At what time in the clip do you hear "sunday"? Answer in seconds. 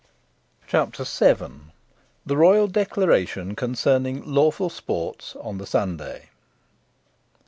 5.67-6.29